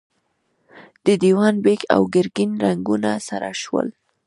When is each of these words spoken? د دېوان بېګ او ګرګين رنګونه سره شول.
د 1.05 1.07
دېوان 1.23 1.55
بېګ 1.63 1.81
او 1.95 2.01
ګرګين 2.13 2.51
رنګونه 2.65 3.11
سره 3.27 3.49
شول. 3.61 3.87